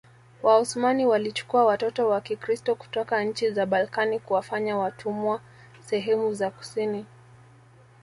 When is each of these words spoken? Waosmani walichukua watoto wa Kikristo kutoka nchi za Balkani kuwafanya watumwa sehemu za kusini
Waosmani 0.43 1.05
walichukua 1.05 1.65
watoto 1.65 2.09
wa 2.09 2.21
Kikristo 2.21 2.75
kutoka 2.75 3.23
nchi 3.23 3.51
za 3.51 3.65
Balkani 3.65 4.19
kuwafanya 4.19 4.77
watumwa 4.77 5.41
sehemu 5.79 6.33
za 6.33 6.51
kusini 6.51 7.05